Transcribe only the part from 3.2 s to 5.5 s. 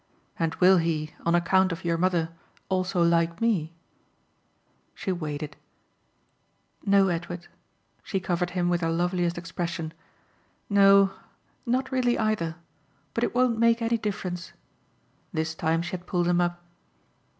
ME?" She weighed